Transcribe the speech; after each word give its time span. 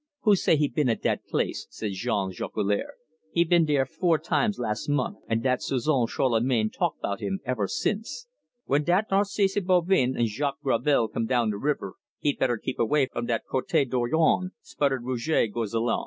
"Who 0.21 0.35
say 0.35 0.55
he 0.57 0.67
been 0.67 0.89
at 0.89 1.03
dat 1.03 1.27
place?" 1.27 1.67
said 1.69 1.91
Jean 1.93 2.31
Jolicoeur. 2.31 2.95
"He 3.31 3.43
bin 3.43 3.65
dere 3.65 3.85
four 3.85 4.17
times 4.17 4.57
las' 4.57 4.87
month, 4.89 5.19
and 5.27 5.43
dat 5.43 5.61
Suzon 5.61 6.07
Charlemagne 6.07 6.71
talk'bout 6.71 7.19
him 7.19 7.39
ever 7.45 7.67
since. 7.67 8.27
When 8.65 8.83
dat 8.83 9.11
Narcisse 9.11 9.59
Bovin 9.59 10.17
and 10.17 10.25
Jacques 10.27 10.61
Gravel 10.63 11.07
come 11.07 11.27
down 11.27 11.51
de 11.51 11.57
river, 11.59 11.97
he 12.17 12.33
better 12.33 12.57
keep 12.57 12.79
away 12.79 13.09
from 13.13 13.27
dat 13.27 13.43
Cote 13.47 13.87
Dorion," 13.91 14.53
sputtered 14.63 15.03
Rouge 15.03 15.29
Gosselin. 15.53 15.99